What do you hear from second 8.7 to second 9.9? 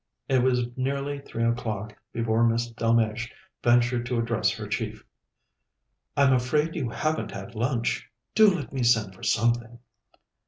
me send for something."